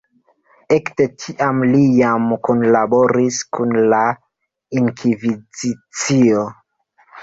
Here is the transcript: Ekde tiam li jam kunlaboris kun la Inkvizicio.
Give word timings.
Ekde 0.77 1.05
tiam 1.23 1.59
li 1.75 1.81
jam 1.99 2.25
kunlaboris 2.49 3.39
kun 3.61 3.79
la 3.95 4.03
Inkvizicio. 4.83 6.53